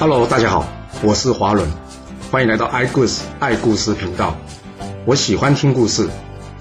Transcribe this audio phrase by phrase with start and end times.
[0.00, 0.64] Hello，大家好，
[1.02, 1.68] 我是华伦，
[2.30, 4.32] 欢迎来到爱故事爱故事频道。
[5.04, 6.08] 我喜欢听故事，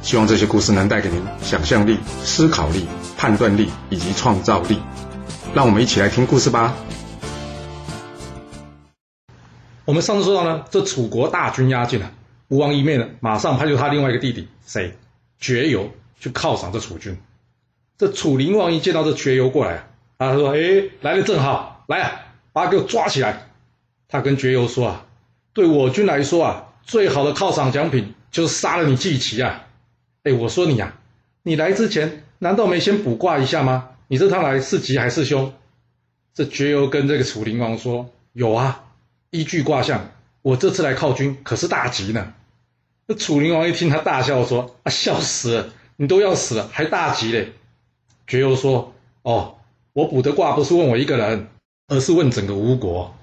[0.02, 4.80] 希望这些故事能带给您想象力、思考力、判断力以及创造力。
[5.54, 6.74] 让我们一起来听故事吧。
[9.86, 12.12] 我们上次说到呢，这楚国大军压境了，
[12.48, 14.98] 吴王一面呢，马上派出他另外一个弟弟谁，
[15.40, 17.16] 绝游去犒赏这楚军。
[18.00, 19.74] 这楚灵王一见到这绝游过来，
[20.18, 22.12] 啊他说：“哎，来的正好，来啊，
[22.58, 23.50] 把他给我抓起来。”
[24.10, 25.06] 他跟绝游说：“啊，
[25.54, 29.68] 对我军来说啊，最好的犒赏奖品就是杀了你季齐啊！
[30.24, 30.98] 哎，我说你啊，
[31.44, 33.90] 你来之前难道没先卜卦一下吗？
[34.08, 35.54] 你这趟来是吉还是凶？”
[36.34, 38.86] 这绝游跟这个楚灵王说：“有啊。”
[39.30, 40.10] 依据卦象，
[40.42, 42.34] 我这次来犒军可是大吉呢。
[43.06, 45.70] 那楚灵王一听，他大笑说：“啊，笑死了！
[45.98, 47.52] 你都要死了，还大吉嘞？”
[48.26, 49.58] 绝游说：“哦，
[49.92, 51.50] 我卜的卦不是问我一个人，
[51.88, 53.16] 而是问整个吴国。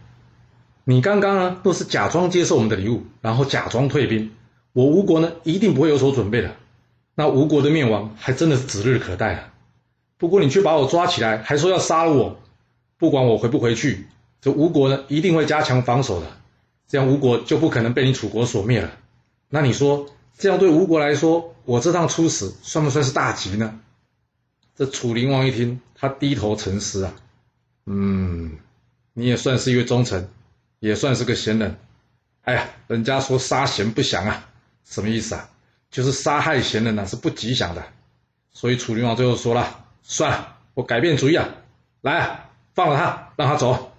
[0.84, 4.32] 你刚刚呢，都是假装接受我们的礼物，然后假装退兵。
[4.72, 6.56] 我吴国呢，一定不会有所准备的。
[7.14, 9.52] 那吴国的灭亡，还真的是指日可待了。
[10.16, 12.38] 不过你却把我抓起来，还说要杀了我，
[12.98, 14.06] 不管我回不回去。”
[14.40, 16.26] 这吴国呢，一定会加强防守的，
[16.86, 18.90] 这样吴国就不可能被你楚国所灭了。
[19.48, 23.80] 那你说，这样对吴国来说，我这趟出使算不算是大吉呢？
[24.76, 27.14] 这楚灵王一听，他低头沉思啊，
[27.86, 28.58] 嗯，
[29.12, 30.28] 你也算是一位忠臣，
[30.80, 31.76] 也算是个贤人。
[32.42, 34.48] 哎呀，人家说杀贤不祥啊，
[34.84, 35.48] 什么意思啊？
[35.90, 37.84] 就是杀害贤人呢是不吉祥的。
[38.52, 41.48] 所以楚灵王最后说了，算了，我改变主意啊，
[42.00, 43.92] 来，放了他，让他走。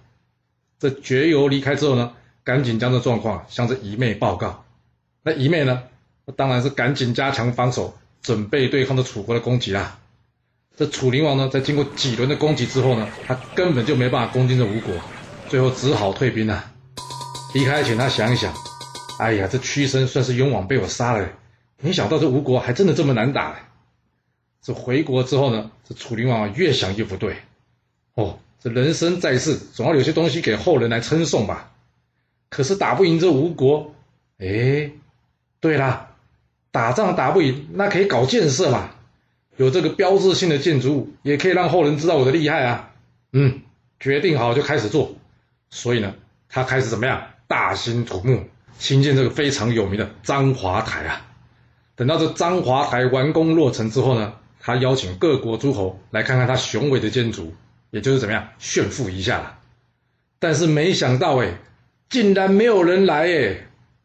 [0.78, 2.12] 这绝游离开之后呢，
[2.44, 4.64] 赶紧将这状况向这姨妹报告。
[5.22, 5.82] 那姨妹呢，
[6.36, 9.98] 当然是赶紧加强防守，准备对抗这楚国的攻击啦。
[10.76, 14.94] 这楚灵王呢，在经过几轮的攻击之后呢，他根本就没办法攻进这吴国，
[15.48, 16.70] 最后只好退兵了。
[17.54, 18.52] 离开前，他想一想，
[19.18, 21.26] 哎呀，这屈身算是勇往被我杀了，
[21.80, 23.56] 没想到这吴国还真的这么难打。
[24.60, 27.36] 这回国之后呢，这楚灵王，越想越不对，
[28.14, 28.38] 哦。
[28.58, 31.72] 这人生在世，总要有些东西给后人来称颂吧。
[32.48, 33.94] 可是打不赢这吴国，
[34.38, 34.90] 哎，
[35.60, 36.08] 对啦，
[36.72, 38.90] 打仗打不赢，那可以搞建设嘛。
[39.56, 42.92] 有这个标志性的建筑物，也可以让后人知道我的厉害啊。
[43.32, 43.62] 嗯，
[43.98, 45.14] 决定好就开始做。
[45.70, 46.14] 所以呢，
[46.48, 47.22] 他开始怎么样？
[47.46, 48.44] 大兴土木，
[48.78, 51.26] 兴建这个非常有名的章华台啊。
[51.94, 57.54] 等到这章华台完工落成之后呢，他邀请各国诸侯来看看他雄伟的建筑。
[57.92, 59.58] 也就是怎么样炫富一下了，
[60.38, 61.56] 但是没想到哎，
[62.10, 63.56] 竟然没有人来哎，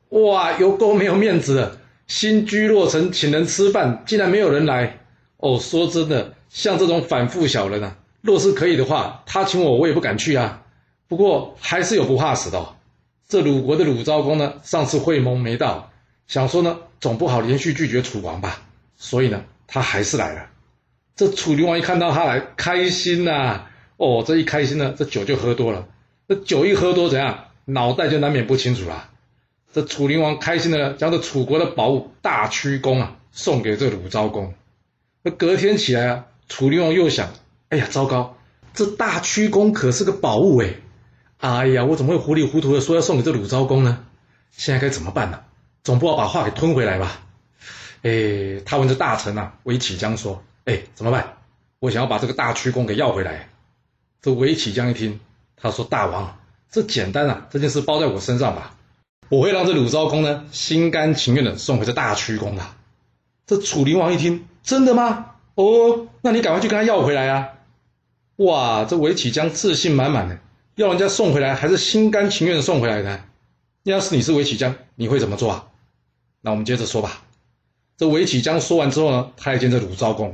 [0.10, 1.78] 哇，有够没有面子的！
[2.08, 5.00] 新居落成，请人吃饭，竟然没有人来
[5.42, 5.60] 哦。
[5.60, 10.64] 说真的，像这种反复小人啊，若是可以的话，他请我，我也不敢去啊。
[11.10, 12.76] 不过还是有不怕死的。
[13.28, 15.92] 这鲁国的鲁昭公呢，上次会盟没到，
[16.28, 18.62] 想说呢，总不好连续拒绝楚王吧，
[18.96, 20.48] 所以呢，他还是来了。
[21.16, 23.66] 这楚灵王一看到他来，开心呐。
[23.98, 25.88] 哦，这一开心呢，这酒就喝多了。
[26.28, 27.46] 这酒一喝多，怎样？
[27.66, 29.10] 脑袋就难免不清楚了。
[29.72, 34.54] 这楚灵王开心的将这楚国的宝物大曲弓啊送给这鲁昭公。
[35.24, 37.30] 那隔天起来啊，楚灵王又想：
[37.70, 38.38] 哎呀，糟糕，
[38.74, 40.76] 这大曲弓可是个宝物哎！
[41.38, 44.06] 哎呀，我怎么会糊里糊涂的说要送给这鲁昭公呢？
[44.52, 45.42] 现在该怎么办呢？
[45.84, 47.22] 总不好把话给吞回来吧？
[48.02, 51.38] 哎，他问这大臣啊，韦启江说：哎，怎么办？
[51.80, 53.50] 我想要把这个大曲弓给要回来。
[54.22, 55.20] 这韦启江一听，
[55.56, 56.40] 他说：“大王，
[56.72, 58.76] 这简单啊，这件事包在我身上吧，
[59.30, 62.64] 我会让这鲁昭公呢心甘情愿的送回这大曲宫的。”
[63.52, 65.32] 这楚灵王一听，真的吗？
[65.56, 67.50] 哦，那你赶快去跟他要回来啊！
[68.38, 70.40] 哇，这韦启江自信满满的，
[70.76, 73.26] 要人家送回来，还是心甘情愿的送回来的。
[73.84, 75.68] 要是你是韦启江，你会怎么做啊？
[76.40, 77.24] 那我们接着说吧。
[77.98, 80.34] 这韦启江说完之后呢，他见这鲁昭公，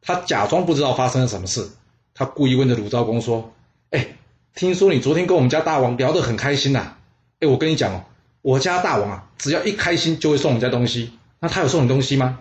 [0.00, 1.68] 他假装不知道发生了什么事。
[2.14, 3.52] 他故意问着鲁昭公说
[3.90, 4.06] ：“哎，
[4.54, 6.94] 听说你昨天跟我们家大王聊得很开心呐？
[7.40, 8.04] 哎，我跟你讲哦，
[8.40, 11.10] 我家大王啊，只要一开心就会送我们家东西。
[11.40, 12.38] 那他有送你东西吗？”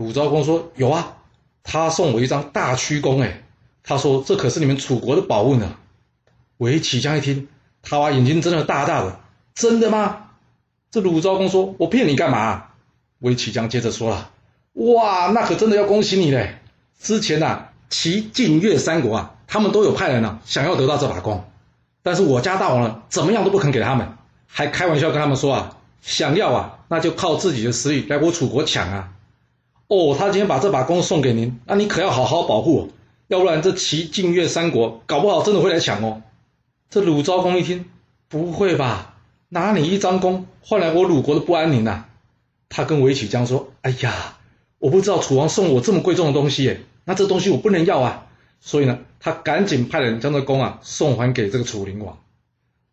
[0.00, 1.18] 鲁昭公说：“有啊，
[1.62, 3.20] 他送我一张大曲弓。
[3.20, 3.42] 哎，
[3.82, 5.76] 他说这可是你们楚国的宝物呢。”
[6.56, 7.48] 韦启江一听，
[7.82, 9.20] 他把眼睛睁得大大的
[9.54, 10.28] ：“真的吗？”
[10.90, 12.68] 这鲁昭公说：“我骗你干嘛？”
[13.20, 14.30] 韦启江接着说了
[14.72, 16.60] ：“哇，那可真的要恭喜你嘞！
[16.98, 21.44] 之前呐。”齐、晋、越三国啊，他们都有派人呢，想要得到这把弓，
[22.02, 29.08] 但是我家大王呢，怎么样都不肯给他们，还开玩笑跟他们说啊，想要啊，那就靠自己的实力来我楚国抢啊。
[29.90, 32.92] 哦，他今天把这把弓送给您，那你可要好好保护，
[33.26, 36.22] 要不然这齐、晋、越三国搞不好真的会来抢哦。
[36.88, 37.86] 这鲁昭公一听，
[38.28, 39.16] 不会吧？
[39.48, 42.04] 拿你一张弓换来我鲁国的不安宁呐？
[42.68, 44.38] 他跟韦启江说：“哎呀，
[44.78, 48.28] 我不知道楚王送我这么贵重的东西耶，那这东西我不能要啊。”
[48.62, 52.20] 所以呢，他赶紧派人将这弓啊送还给这个楚灵王。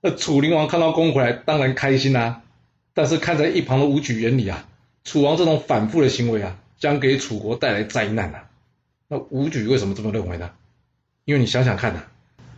[0.02, 2.42] 那楚灵王看到弓回来，当然开心啦。
[2.96, 4.68] 但是看在一旁的武举眼里啊，
[5.04, 8.44] 楚王这种反复的行为啊，将给楚国带来灾难啊。
[9.08, 10.50] 那武举为什么这么认为呢？
[11.26, 12.04] 因为你想想看呐，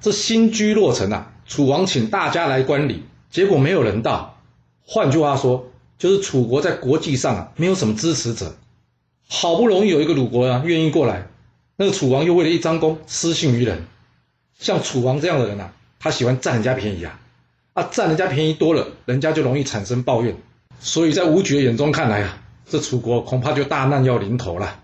[0.02, 4.40] 这新居落成啊，楚王请大家来观礼，结果没有人到。
[4.86, 8.56] 换句话说，就是楚国在国际上啊没有什么支持者。
[9.28, 11.28] 好不容易有一个鲁国啊愿意过来，
[11.76, 13.86] 那个楚王又为了一张弓失信于人。
[14.58, 17.20] 像楚王这样的人啊，他喜欢占人家便宜啊。
[17.74, 20.36] 啊，占人家便宜多了，人家就容易产生抱怨，
[20.80, 24.80] 所以在武举的眼中看来啊，这楚国恐怕就大难要临头了。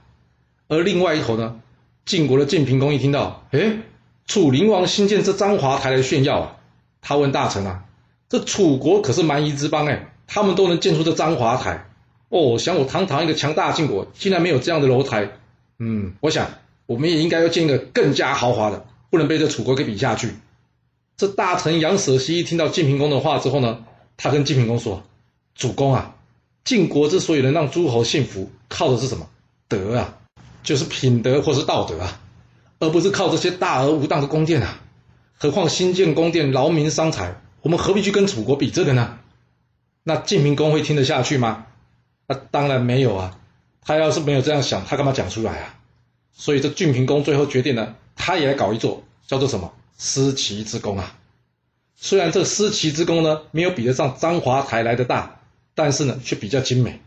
[0.67, 1.61] 而另外一头呢，
[2.05, 3.77] 晋国的晋平公一听到，哎，
[4.25, 6.55] 楚灵王新建这章华台来炫耀啊，
[7.01, 7.85] 他问大臣啊，
[8.27, 11.85] 这楚国可是蛮夷之邦哎，他们都能建出这章华台，
[12.29, 15.29] 哦，想我堂堂一个强大晋国，竟然没有这样的楼台，
[15.77, 16.49] 嗯，我想
[16.87, 20.33] 我们也应该要建一个更加豪华的，不能被这楚国给比下去。
[21.17, 23.85] 这大臣杨舍西一听到晋平公的话之后呢，
[24.17, 25.03] 他跟晋平公说
[25.55, 26.15] ：“主公啊，
[26.65, 29.29] 晋国之所以能让诸侯信服，靠的是什么？
[29.69, 30.17] 德啊，
[30.63, 32.19] 就是品德或是道德啊，
[32.79, 34.81] 而不是靠这些大而无当的宫殿啊。
[35.37, 39.19] 何况新建宫殿劳民伤财，我们何必去跟楚国比这个呢？
[40.03, 41.67] 那晋平公会听得下去吗？
[42.27, 43.39] 那当然没有啊。
[43.81, 45.79] 他要是没有这样想，他干嘛讲出来啊？
[46.33, 51.15] 所以这晋平公最后决定呢，他也来搞一座，叫做什么？”思齐之宫啊，
[51.95, 55.34] 虽然这思齐之功呢没有比得上章华台来的大，
[55.75, 56.99] 但是呢却比较精美。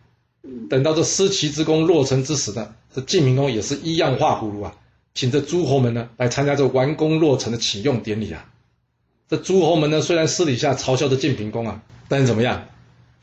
[0.71, 4.77] 等到这思齐之功落成之时呢，这晋平公也是一样画葫芦啊，
[5.15, 8.49] 请这诸侯们呢来参加这完工落成的启用典礼啊。
[9.29, 12.69] 这诸侯们呢虽然私底下嘲笑这晋平公啊，但是怎么样，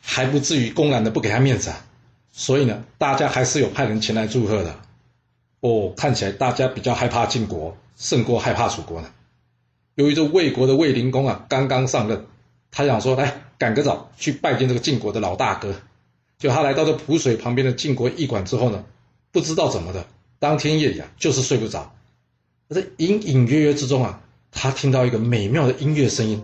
[0.01, 1.85] 还不至于公然的不给他面子啊。
[2.31, 4.75] 所以呢，大家还是有派人前来祝贺的。
[5.61, 9.09] 哦，看起来大家比较害怕晋国，胜过害怕楚国呢。
[9.95, 12.25] 由于这魏国的魏灵公啊刚刚上任，
[12.77, 15.73] 他想说来赶个早去拜见这个晋国的老大哥。
[16.37, 18.83] 就他来到这濮水旁边的晋国驿馆之后呢，
[19.31, 20.05] 不知道怎么的，
[20.39, 21.95] 当天夜里啊就是睡不着。
[22.67, 24.19] 在隐隐约约之中啊，
[24.51, 26.43] 他听到一个美妙的音乐声音。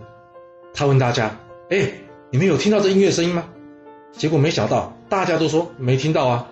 [0.72, 1.38] 他问大家
[1.68, 1.92] ：“哎，
[2.30, 3.44] 你们有听到这音乐声音吗？”
[4.16, 6.48] 结果没想到大家都说没听到啊。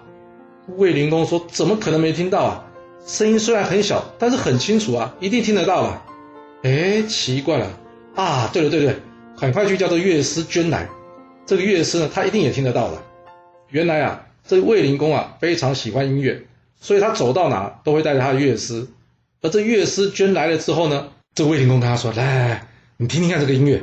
[0.76, 2.66] 魏灵公说：“怎么可能没听到啊？
[3.06, 6.02] 声音虽然很小，但是很清楚啊，一定听得到了。”
[6.62, 7.70] 哎，奇怪了
[8.14, 8.50] 啊！
[8.52, 8.96] 对了对对，
[9.40, 10.86] 很快就叫这乐师捐来。
[11.46, 13.02] 这个乐师呢，他一定也听得到的。
[13.70, 16.42] 原来啊，这卫灵公啊非常喜欢音乐，
[16.78, 18.86] 所以他走到哪都会带着他的乐师。
[19.40, 23.82] 而这乐师捐来了之后呢，这卫灵公跟他说：“来来来，你听听看这个音乐。”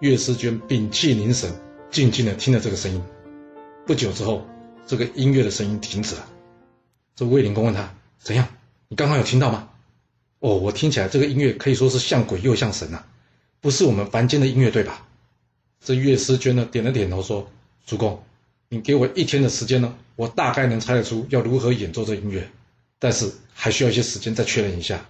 [0.00, 1.52] 乐师捐屏气凝神，
[1.90, 3.02] 静静的听着这个声音。
[3.86, 4.46] 不久之后，
[4.86, 6.26] 这个音乐的声音停止了。
[7.14, 8.48] 这卫灵公问他：“怎样？
[8.88, 9.68] 你刚刚有听到吗？”
[10.40, 13.04] 哦，我听起来这个音乐可以说是像鬼又像神呐，
[13.62, 15.06] 不是我们凡间的音乐对吧？
[15.80, 17.48] 这乐师娟呢点了点头说
[17.86, 18.22] ：“主公，
[18.68, 22.50] 你给我一天的时间呢，我大概能猜得出要如何演奏这音乐，
[22.98, 25.06] 但是还需要一些时间再确认一下。”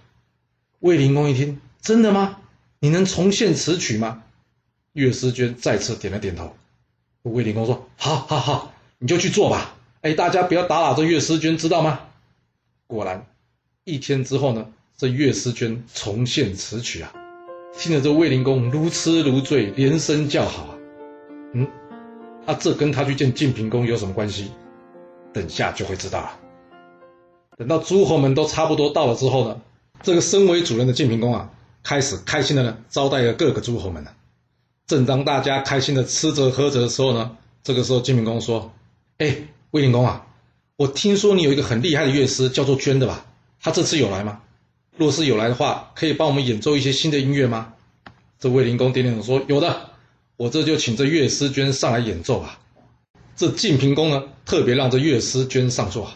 [0.79, 2.41] 魏灵公一听，真的吗？
[2.79, 4.23] 你能重现此曲吗？
[4.93, 6.55] 乐师娟再次点了点头。
[7.23, 9.75] 魏灵公说：“好，好，好，你就去做吧。
[10.01, 12.01] 哎，大家不要打扰这乐师娟，知道吗？”
[12.85, 13.25] 果然，
[13.83, 14.71] 一天之后呢。
[14.95, 17.11] 这乐师娟重现此曲啊，
[17.75, 20.75] 听着这卫灵公如痴如醉，连声叫好啊。
[21.53, 21.67] 嗯，
[22.45, 24.51] 啊，这跟他去见晋平公有什么关系？
[25.33, 26.39] 等下就会知道了。
[27.57, 29.61] 等到诸侯们都差不多到了之后呢，
[30.03, 31.49] 这个身为主人的晋平公啊，
[31.83, 34.11] 开始开心的呢招待了各个诸侯们呢。
[34.85, 38.71] 正当大家开心的吃着喝着的时候呢，这个时候晋平公说
[39.17, 39.35] ：“哎，
[39.71, 40.27] 卫灵公啊，
[40.75, 43.25] 我听说你有一个很厉害的乐师，叫做娟的吧？
[43.59, 44.41] 他这次有来吗？”
[44.95, 47.73] 若是有来的话，可以帮我们演奏一些新的音乐吗？
[48.39, 49.89] 这卫灵公点点头说：“有的，
[50.37, 52.59] 我这就请这乐师娟上来演奏啊。”
[53.35, 56.11] 这晋平公呢，特别让这乐师娟上座，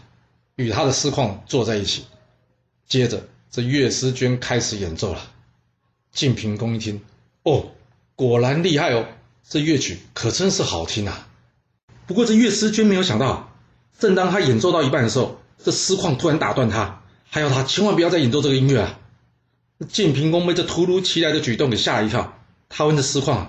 [0.56, 2.06] 与他的师旷坐在一起。
[2.88, 5.32] 接着，这乐师娟开始演奏了。
[6.12, 7.02] 晋平公一听，
[7.44, 7.72] 哦，
[8.16, 9.06] 果然厉害哦，
[9.50, 11.28] 这乐曲可真是好听啊。
[12.06, 13.52] 不过这乐师娟没有想到，
[13.98, 17.02] 正当他演奏到一半的时候，这师旷突然打断他。
[17.30, 19.00] 还有他千万不要再演奏这个音乐啊！
[19.90, 22.40] 晋平公被这突如其来的举动给吓了一跳。
[22.70, 23.48] 他问这师旷：“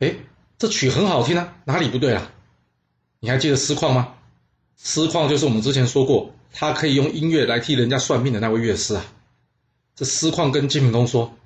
[0.00, 0.16] 哎，
[0.58, 2.32] 这曲很好听啊，哪里不对啊？”
[3.20, 4.14] 你还记得师旷吗？
[4.76, 9.04] 师旷就是我们之前说过，他可以用音乐来替人家算命的那位乐师啊。
[9.94, 11.36] 这师旷跟晋平公说：“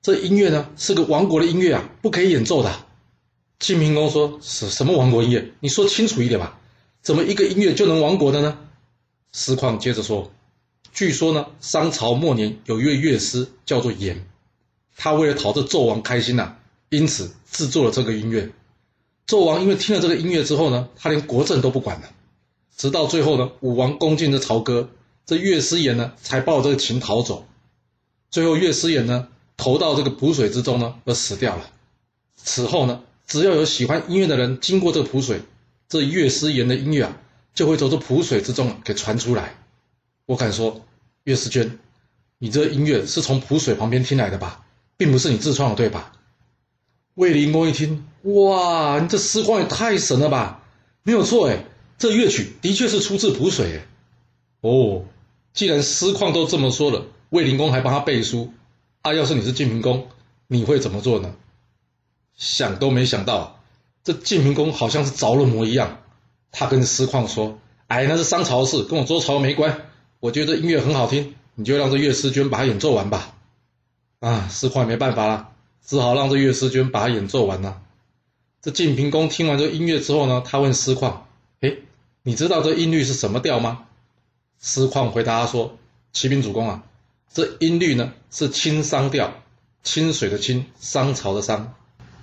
[0.00, 2.74] 这音乐呢是个亡国的音乐啊，不可以演奏的。
[3.58, 5.52] 晋平公说：“什什么亡国音乐？
[5.60, 6.58] 你说清楚一点吧，
[7.02, 8.58] 怎么一个音乐就能亡国的呢？”
[9.32, 10.30] 司旷接着说
[10.92, 14.26] ：“据说呢，商朝末年有一位乐师叫做颜，
[14.96, 16.56] 他为了讨这纣王开心呐，
[16.88, 18.50] 因此制作了这个音乐。
[19.26, 22.08] 纣王因为听了这个音乐之后呢，他连国政都不管了，
[22.76, 24.90] 直到最后呢，武王攻进这朝歌，
[25.26, 27.46] 这乐师颜呢才抱这个琴逃走。
[28.30, 31.70] 最后乐师颜呢投到这个蒲水之中呢而死掉了。
[32.36, 35.42] 此后呢。”只要有喜欢音乐的人经过这个蒲水，
[35.86, 37.20] 这乐师言的音乐啊，
[37.52, 39.54] 就会从这蒲水之中给传出来。
[40.28, 40.82] 我敢说，
[41.24, 41.78] 岳思娟，
[42.36, 44.66] 你这音乐是从蒲水旁边听来的吧，
[44.98, 46.12] 并不是你自创的，对吧？
[47.14, 50.64] 魏灵公一听，哇，你这诗况也太神了吧！
[51.02, 51.64] 没有错，哎，
[51.96, 53.86] 这乐曲的确是出自蒲水，哎。
[54.60, 55.06] 哦，
[55.54, 58.52] 既然诗况都这么说了，魏灵公还帮他背书，
[59.00, 60.08] 啊，要是你是晋平公，
[60.46, 61.34] 你会怎么做呢？
[62.36, 63.62] 想都没想到，
[64.04, 66.02] 这晋平公好像是着了魔一样。
[66.52, 67.58] 他跟诗况说
[67.88, 69.87] ：“哎，那是商朝的事，跟我周朝没关。
[70.20, 73.34] 我觉得音乐很好听，你就让这乐师娟把它演奏完吧。”
[74.20, 75.50] 啊，司旷没办法了，
[75.86, 77.80] 只好让这乐师娟把它演奏完了。
[78.60, 81.18] 这晋平公听完这音乐之后呢，他问司旷
[81.60, 81.76] ：“哎，
[82.24, 83.86] 你知道这音律是什么调吗？”
[84.58, 85.78] 司旷回答他说
[86.12, 86.82] ：“启禀主公啊，
[87.32, 89.32] 这音律呢是清商调，
[89.84, 91.74] 清水的清，商朝的商。”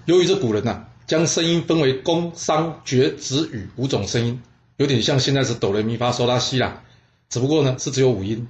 [0.04, 4.44] 由于这古人呐，将声音分为宫、商、角、徵、羽五种声音，
[4.76, 6.84] 有点像现在是哆来咪发嗦拉西啦，
[7.30, 8.48] 只不过呢是只有五音，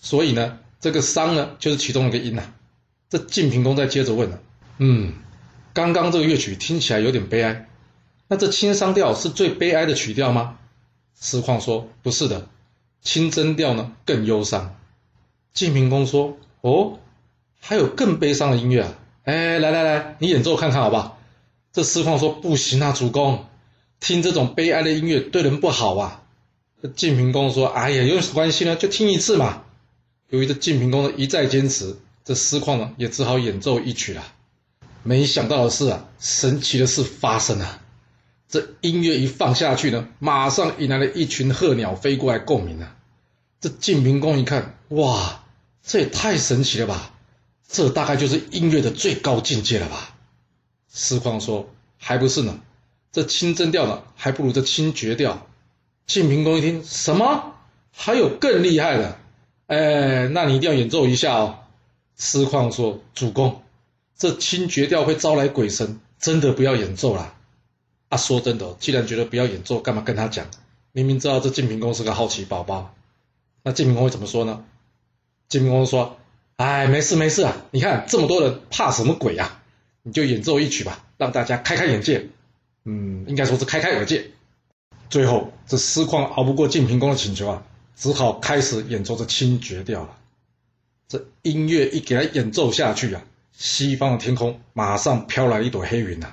[0.00, 2.52] 所以呢这个商呢就是其中一个音呐。
[3.08, 4.40] 这晋平公再接着问了，
[4.78, 5.14] 嗯，
[5.72, 7.68] 刚刚这个乐曲听起来有点悲哀，
[8.28, 10.58] 那这清商调是最悲哀的曲调吗？
[11.14, 12.48] 司旷说不是的，
[13.02, 14.76] 清真调呢更忧伤。
[15.52, 17.00] 晋平公说哦，
[17.58, 18.94] 还有更悲伤的音乐啊。
[19.24, 21.18] 哎，来来来，你演奏看看好不好？
[21.72, 23.44] 这司旷说不行啊，主公，
[23.98, 26.22] 听这种悲哀的音乐对人不好啊。
[26.82, 28.74] 这晋平公说：“哎呀，有什么关系呢？
[28.74, 29.64] 就听一次嘛。”
[30.30, 34.24] 由于这晋平公的一再坚持，这司旷呢也只好演奏一曲了。
[35.02, 37.82] 没想到的是啊，神奇的事发生了。
[38.48, 42.96] 这音乐一放下去呢，马上引来了一群鹤鸟飞过来共鸣啊。
[43.60, 45.44] 这晋平公一看，哇，
[45.82, 47.14] 这也太神奇了吧！
[47.68, 50.16] 这大概就是音乐的最高境界了吧？
[50.88, 51.68] 司旷说
[51.98, 52.58] ：“还不是呢，
[53.12, 55.46] 这清真调呢，还不如这清绝调。”
[56.06, 57.54] 晋平公一听，什么？
[57.92, 59.16] 还有更厉害的？
[59.66, 61.58] 哎，那你一定要演奏一下哦。
[62.16, 63.62] 司旷说：“主公，
[64.16, 67.34] 这清绝调会招来鬼神，真的不要演奏啦。”
[68.10, 70.46] 啊，说真的，既然觉得不要演奏，干嘛跟他讲？
[70.92, 72.94] 明明知道这晋平公是个好奇宝宝。
[73.62, 74.64] 那晋平公会怎么说呢？
[75.48, 76.16] 晋平公说。
[76.56, 77.56] 哎，没事没事啊！
[77.70, 79.62] 你看这么多人，怕什么鬼呀？
[80.02, 82.28] 你就演奏一曲吧，让大家开开眼界。
[82.84, 84.30] 嗯，应该说是开开眼界。
[85.10, 87.62] 最后，这司旷熬不过晋平公的请求啊，
[87.96, 90.16] 只好开始演奏这清绝调了。
[91.08, 96.28] 这音乐一给他演奏下去啊，西方的天空马上飘来一朵黑云呐，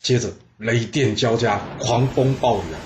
[0.00, 2.78] 接着雷电交加，狂风暴雨啊！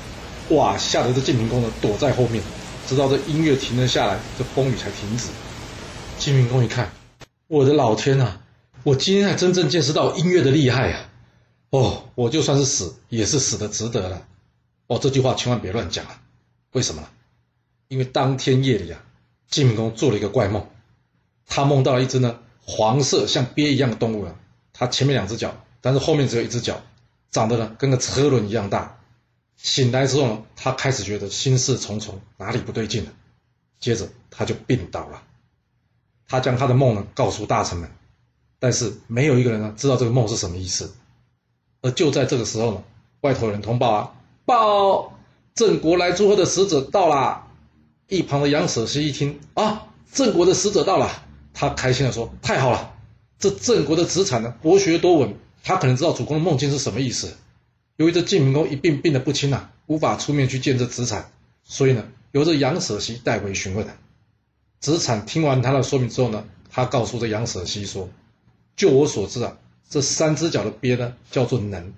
[0.50, 2.44] 哇，吓得这晋平公呢躲在后面，
[2.86, 5.28] 直到这音乐停了下来，这风雨才停止。
[6.18, 6.92] 晋平公一看，
[7.48, 8.38] 我的老天呐！
[8.82, 11.08] 我今天才真正见识到音乐的厉害呀！
[11.70, 14.26] 哦，我就算是死，也是死的值得了。
[14.92, 16.20] 哦，这句话千万别乱讲啊！
[16.72, 17.08] 为什么呢？
[17.88, 19.02] 因为当天夜里啊，
[19.48, 20.66] 晋平公做了一个怪梦，
[21.46, 24.34] 他梦到了一只呢黄色像鳖一样的动物啊，
[24.74, 26.82] 它前面两只脚，但是后面只有一只脚，
[27.30, 28.98] 长得呢跟个车轮一样大。
[29.56, 33.12] 醒来之后呢，他开始觉得心事重重，哪里不对劲了。
[33.80, 35.22] 接着他就病倒了。
[36.28, 37.90] 他将他的梦呢告诉大臣们，
[38.58, 40.94] 但是没有一个人呢知道这个梦是什么意思。
[41.80, 42.84] 而就在这个时候呢，
[43.22, 45.18] 外头人通报啊，报
[45.54, 47.48] 郑国来祝贺的使者到啦。
[48.08, 52.94] 一旁的杨舍西一听啊，郑国的使者到了，他开心的说：“太好了，
[53.38, 55.34] 这郑国的子产呢博学多闻，
[55.64, 57.34] 他可能知道主公的梦境是什么意思。
[57.96, 61.30] 由于这晋平公一病病得不轻呐，无法出面去见这子产，
[61.64, 63.86] 所以呢，由这杨舍西代为询问。”
[64.80, 68.10] 子产听完他的说明之后呢，他告诉这杨舍西说
[68.76, 69.56] ：“就我所知啊，
[69.88, 71.94] 这三只脚的鳖呢叫做能。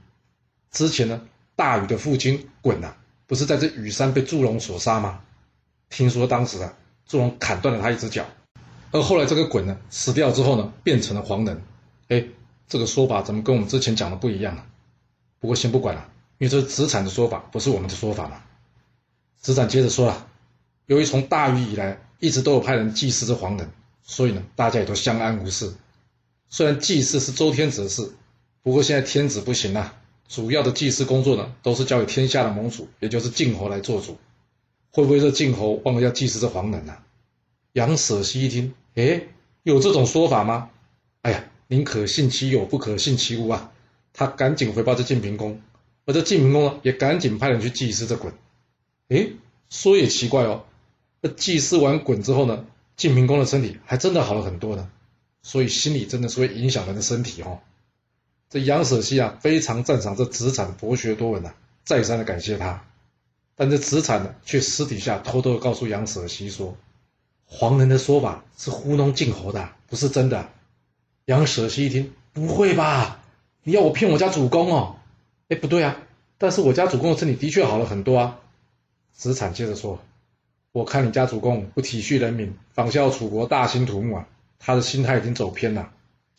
[0.71, 1.23] 之前呢，
[1.57, 2.95] 大禹的父亲鲧呐，
[3.27, 5.21] 不是在这羽山被祝融所杀吗？
[5.91, 6.75] 听说当时啊，
[7.07, 8.27] 祝融砍断了他一只脚，
[8.91, 11.61] 而后来这个鲧呢死掉之后呢，变成了黄能。
[12.09, 12.25] 哎，
[12.69, 14.67] 这个说法怎么跟我们之前讲的不一样啊？
[15.41, 16.09] 不过先不管了，
[16.39, 18.43] 因为这是子产的说法，不是我们的说法嘛。
[19.41, 20.27] 子产接着说了，
[20.87, 22.01] 由于从大禹以来。
[22.21, 23.71] 一直都有派人祭祀这黄人，
[24.03, 25.75] 所以呢，大家也都相安无事。
[26.49, 28.15] 虽然祭祀是周天子的事，
[28.63, 29.95] 不过现在天子不行了，
[30.29, 34.17] 主要的祭祀工作呢，都是交给天下的盟主，也就是晋侯来做主。
[34.91, 36.97] 会不会这晋侯忘了要祭祀这黄人呢？
[37.73, 39.23] 杨舍西一听，哎，
[39.63, 40.71] 有这种说法吗？
[41.23, 43.73] 哎呀，宁可信其有，不可信其无啊！
[44.13, 45.61] 他赶紧回报这晋平公，
[46.07, 48.33] 而这晋平公呢，也赶紧派人去祭祀这鲧。
[49.09, 49.29] 哎，
[49.69, 50.65] 说也奇怪哦，
[51.21, 52.65] 那祭祀完鲧之后呢，
[52.97, 54.89] 晋平公的身体还真的好了很多呢。
[55.43, 57.59] 所以心理真的是会影响人的身体哦。
[58.55, 62.85] 这杨舍西啊，非常赞赏这子产博学多闻呐，再三的感谢他。
[63.57, 66.77] 但这子产呢，却私底下偷偷的告诉杨舍西说，
[67.47, 70.51] 黄人的说法是糊弄晋侯的，不是真的。
[71.25, 73.25] 杨舍西一听，不会吧？
[73.65, 74.99] 你要我骗我家主公哦？
[75.49, 75.97] 哎，不对啊，
[76.39, 78.39] 但是我家主公的身体的确好了很多啊。
[79.13, 79.99] 子产接着说，
[80.71, 84.29] 我看你家主公不体恤人民，仿效楚国大兴土木啊。
[84.61, 85.91] 他的心态已经走偏了，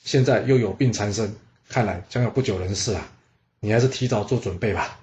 [0.01, 1.35] 现在又有病缠身，
[1.67, 3.11] 看来将要不久人世啊！
[3.59, 4.99] 你还是提早做准备吧。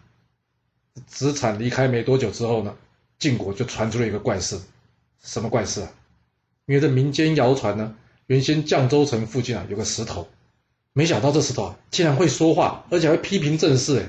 [1.07, 2.77] 子产离开没多久之后呢，
[3.19, 4.61] 晋国就传出了一个怪事，
[5.23, 5.93] 什么怪事啊？
[6.67, 10.29] 因为这民间谣传呢，原先绛州城附近啊有个石头，
[10.93, 14.01] 没想到这石头啊竟然会说话，而且会批评政事。
[14.01, 14.07] 哎，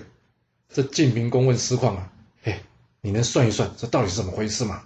[0.70, 2.12] 这晋平公问师旷啊，
[2.44, 2.60] 嘿，
[3.02, 4.84] 你能算一算这到底是怎么回事吗？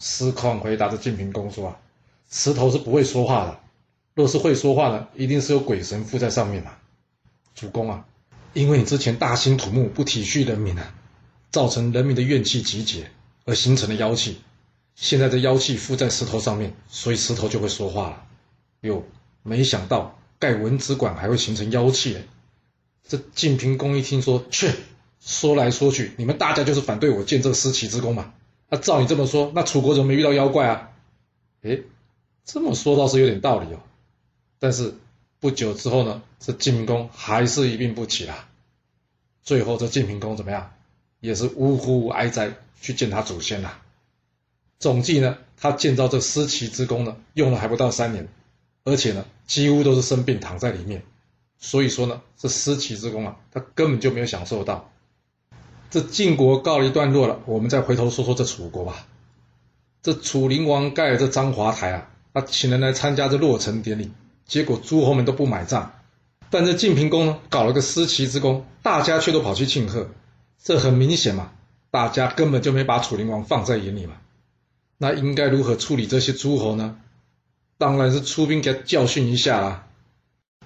[0.00, 1.78] 师旷回答着晋平公说啊。
[2.30, 3.60] 石头是不会说话的，
[4.14, 6.76] 若是会说话呢，一定是有鬼神附在上面嘛。
[7.60, 8.06] 主公啊，
[8.54, 10.94] 因为你之前大兴土木，不体恤人民啊，
[11.50, 13.10] 造成人民的怨气集结
[13.44, 14.38] 而形成的妖气，
[14.94, 18.24] 现在这妖气附在石头上面，所以石头就会说话了。
[18.80, 19.04] 哟，
[19.42, 22.22] 没想到盖文子馆还会形成妖气哎！
[23.06, 24.70] 这晋平公一听说，去，
[25.20, 28.32] 说来说去，你们大家就是反对我建这司棋之功嘛。
[28.70, 30.88] 那照你这么说，那楚国怎么没遇到妖怪啊？
[31.60, 31.80] 哎。
[32.42, 33.78] 这么说倒是有点道理哦，
[34.58, 34.94] 但是
[35.40, 38.46] 不久之后呢，这晋平公还是一病不起了。
[39.42, 40.70] 最后这晋平公怎么样，
[41.18, 43.80] 也是呜呼哀哉去见他祖先了。
[44.78, 48.28] 总计呢，他建造这司棋之功呢，用了还不到三年，
[48.84, 51.02] 而且呢，几乎都是生病躺在里面。
[51.58, 54.90] 所以说呢，这司棋之功啊，他根本就没有享受到。
[55.90, 59.06] 这晋国告一段落了，我们再回头说说这楚国吧。
[60.02, 62.10] 这楚灵王盖了这章华台啊。
[62.32, 64.12] 他请人来参加这落成典礼，
[64.50, 65.92] 结果诸侯们都不买账，
[66.50, 70.08] 但这晋平公呢搞了个司棋之功，大家却都跑去庆贺，
[70.60, 71.52] 这很明显嘛，
[71.92, 74.14] 大家根本就没把楚灵王放在眼里嘛。
[74.98, 76.96] 那应该如何处理这些诸侯呢？
[77.78, 79.86] 当然是出兵给他教训一下啦。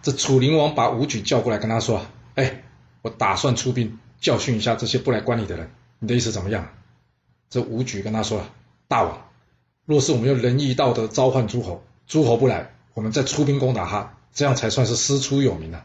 [0.01, 2.65] 这楚灵王把武举叫过来跟他说：“哎，
[3.03, 6.71] 我打算出兵教训一下这些不来观礼的人，你的意思怎么样？”
[7.51, 8.47] 这武举跟他说
[8.89, 9.29] ：“大王。”
[9.85, 15.85] 若是我们用仁义道德召唤诸侯，诸侯不来，我们再出兵攻打他，这样才算是师出有名啊。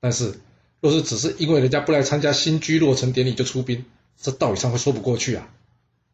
[0.00, 0.40] 但是，
[0.80, 3.84] 若是只是因为人家不来参加新居落成典礼就出兵，
[4.20, 5.48] 这道理上会说不过去啊。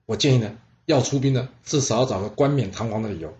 [0.06, 0.56] 我建议呢，
[0.87, 3.37] 要出兵呢，至少要找个冠冕堂皇的理由。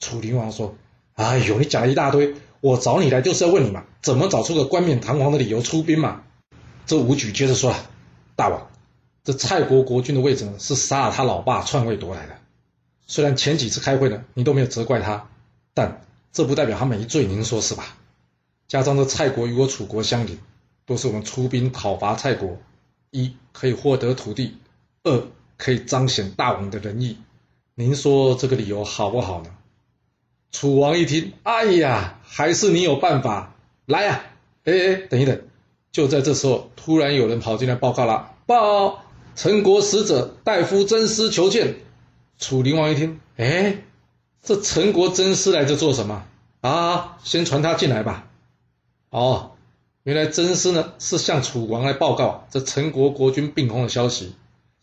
[0.00, 0.76] 楚灵王说
[1.14, 6.22] ：“哎呦，你讲了一大堆，我找你来就是要问你嘛，怎么找出个冠冕堂皇的理由出兵嘛？”
[6.86, 7.74] 这武举接着说
[8.34, 8.70] ：“大王，
[9.22, 12.38] 这蔡国国君的位置呢，是杀了他老爸篡位夺来的。”
[13.06, 15.28] 虽然前几次开会呢，你都没有责怪他，
[15.74, 16.02] 但
[16.32, 17.96] 这不代表他没罪，您说是吧？
[18.68, 20.38] 加上这蔡国与我楚国相邻，
[20.86, 22.58] 都是我们出兵讨伐蔡国，
[23.10, 24.56] 一可以获得土地，
[25.02, 27.18] 二可以彰显大王的仁义。
[27.74, 29.50] 您说这个理由好不好呢？
[30.52, 33.54] 楚王一听，哎呀，还是你有办法，
[33.86, 34.22] 来呀！
[34.64, 35.40] 哎哎，等一等，
[35.92, 39.04] 就在这时候，突然有人跑进来报告了，报
[39.34, 41.76] 陈国使者大夫真师求见。
[42.38, 43.78] 楚灵王一听，哎，
[44.42, 46.24] 这陈国真师来这做什么
[46.60, 47.18] 啊？
[47.22, 48.28] 先传他进来吧。
[49.10, 49.52] 哦，
[50.02, 54.34] 原来真师呢是向楚王来报告这陈国国君病空的消息。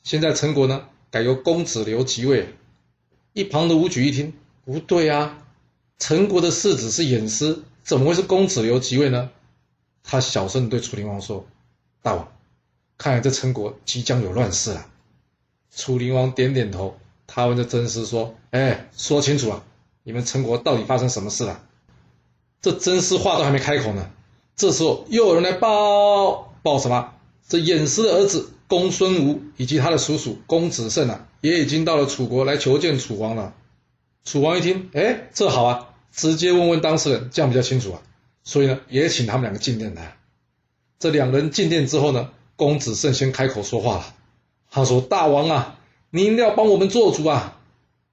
[0.03, 2.53] 现在陈国呢改由公子刘即位。
[3.33, 4.33] 一旁的武举一听，
[4.65, 5.37] 不对啊，
[5.99, 9.29] 陈国的世子是偃师，怎么会是公子刘即位呢？
[10.03, 11.45] 他小声对楚灵王说
[12.01, 12.31] ：“大王，
[12.97, 14.87] 看来这陈国即将有乱世了。”
[15.75, 16.97] 楚灵王点点头。
[17.27, 19.63] 他问这真师说：“哎，说清楚啊，
[20.03, 21.61] 你们陈国到底发生什么事了？”
[22.61, 24.09] 这真师话都还没开口呢，
[24.55, 27.13] 这时候又有人来报报什么？
[27.47, 33.53] 这偃师的儿子公孙吴以及他的叔叔公子胜啊，也已经到了楚国来求见楚王了。
[34.25, 38.01] 楚王一听，哎，这好啊，直接问问当事人，这样比较清楚啊。
[38.43, 40.17] 所以呢，也请他们两个进殿来。
[40.97, 44.15] 这两人进殿之后呢，公子胜先开口说话了，
[44.71, 45.73] 他说：“大王啊。”
[46.09, 47.57] 你一定要帮我们做主啊！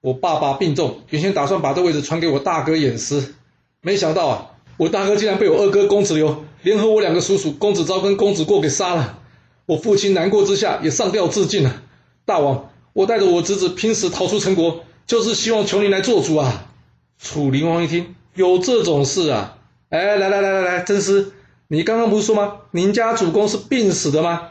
[0.01, 3.33] 我爸爸病重，原先打算把这位置传给我大哥偃师，
[3.81, 9.19] 没想到啊，我大哥竟然被我二哥公子流联合我两个叔叔公子昭跟公子过给杀了。
[9.65, 11.81] 我父亲难过之下也上吊自尽了。
[12.25, 16.67] 大王，我带着我侄子拼死逃出陈国，就是希望求您来做主啊！
[17.17, 19.57] 楚灵王一听，有这种事啊？
[19.89, 21.31] 哎，来来来来来，真师，
[21.67, 22.57] 你刚刚不是说吗？
[22.71, 24.49] 您家主公是病死的吗？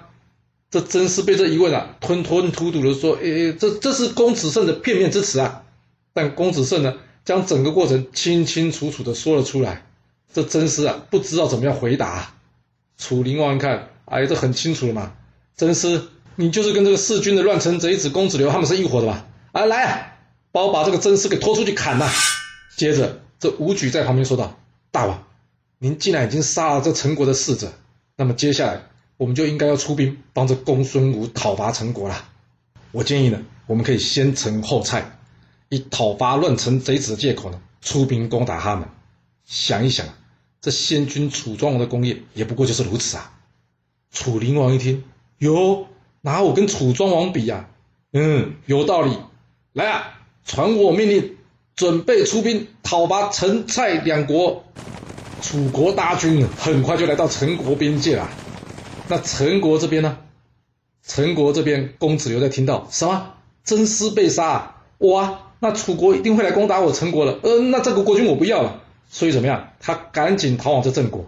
[0.74, 5.62] 这真是被这一问啊，吞吞吐吐的说，诶，这这是公子胜的片面之词啊。
[6.12, 9.86] 但公子胜呢，将整个过程清清楚楚的说了出来。
[10.32, 12.34] 这真师啊，不知道怎么样回答。
[12.98, 15.12] 楚灵王一看，哎，这很清楚了嘛。
[15.56, 16.02] 真师，
[16.34, 19.26] 你就是跟这个弑君的乱臣贼子公子刘他们是一伙的吧？
[19.52, 20.16] 啊，来啊，
[20.50, 22.10] 帮我把这个真师给拖出去砍呐！
[22.76, 24.58] 接着，这武举在旁边说道
[24.90, 25.22] ：“大王，
[25.78, 27.72] 您既然已经杀了这陈国的使者，
[28.16, 32.28] 那么接下来。”我们就应该要出兵帮着公孙武讨伐陈国了。
[32.90, 35.18] 我建议呢，我们可以先陈后蔡，
[35.68, 38.88] 以讨伐乱臣贼子的借口呢，出兵攻打他们。
[39.44, 40.06] 想一想，
[40.60, 43.32] 这先君楚庄王的功业也不过就是如此啊。
[44.10, 45.04] 楚灵王一听，
[45.38, 45.86] 哟，
[46.20, 47.68] 拿我跟楚庄王比呀？
[48.12, 49.18] 嗯，有道理。
[49.72, 51.36] 来啊，传我命令，
[51.74, 54.64] 准备出兵讨伐陈蔡两国。
[55.42, 58.30] 楚国大军很快就来到陈国边界了。
[59.08, 60.18] 那陈国这边呢？
[61.06, 63.34] 陈国这边，公子刘在听到什么？
[63.62, 65.40] 真师被杀，哇！
[65.60, 67.38] 那楚国一定会来攻打我陈国了。
[67.42, 68.80] 呃，那这个国君我不要了。
[69.08, 69.70] 所以怎么样？
[69.80, 71.26] 他赶紧逃往这郑国。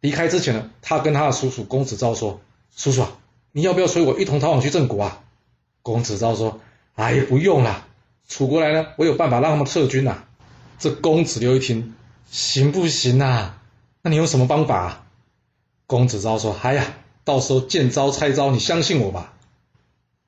[0.00, 2.40] 离开之前呢，他跟他的叔叔公子昭说
[2.76, 3.10] ：“叔叔啊，
[3.52, 5.22] 你要不要随我一同逃往去郑国啊？”
[5.82, 6.60] 公子昭说
[6.94, 7.86] ：“哎，不用了。
[8.28, 10.24] 楚国来了，我有办法让他们撤军呐。”
[10.78, 11.94] 这公子刘一听，
[12.30, 13.60] 行不行啊？
[14.02, 15.06] 那你用什么方法？
[15.88, 19.32] 公子昭说：“哎呀，到时候见招拆招，你相信我吧。”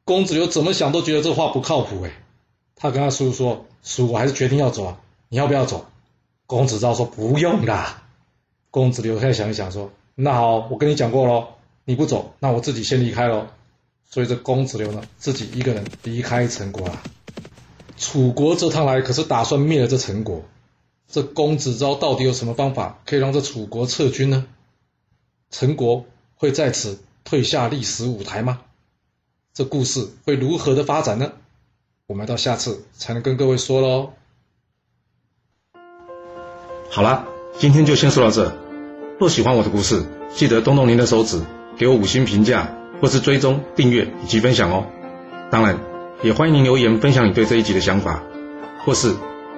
[0.07, 2.13] 公子刘怎么想都觉得这话不靠谱哎。
[2.75, 5.85] 他跟他叔叔说：“叔，我还是决定要走啊，你要不要走？”
[6.49, 8.05] 公子昭说：“不用啦。”
[8.73, 11.49] 公子刘再想一想说：“那好，我跟你讲过喽，
[11.85, 13.47] 你不走，那我自己先离开喽。”
[14.09, 17.03] 所以这公子刘呢，自己一个人离开陈国了。
[17.99, 20.43] 楚国这趟来可是打算灭了这陈国。
[21.07, 24.47] 这公子昭到底有什么方法可以让这楚国撤军呢？
[25.51, 28.61] 陈国会在此退下历史舞台吗？
[29.53, 31.33] 这故事会如何的发展呢？
[32.07, 34.13] 我们到下次才能跟各位说喽。
[36.89, 37.27] 好了，
[37.59, 38.57] 今天就先说到这。
[39.19, 41.43] 若喜欢我的故事，记得动动您的手指，
[41.77, 44.87] 给我五星评价，或是追踪、订阅以及分享哦。
[45.51, 45.81] 当然，
[46.23, 48.23] 也欢迎您留言分享你对这一集的想法，
[48.85, 49.17] 或是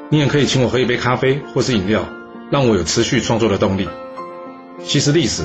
[0.09, 2.09] 你也可以请我喝一杯咖啡或是饮料，
[2.50, 3.87] 让我有持续创作的动力。
[4.83, 5.44] 其实历史。